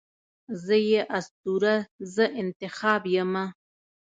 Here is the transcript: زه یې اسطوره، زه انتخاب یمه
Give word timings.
زه 0.63 0.75
یې 0.89 1.01
اسطوره، 1.17 1.75
زه 2.13 2.25
انتخاب 2.41 3.01
یمه 3.15 3.45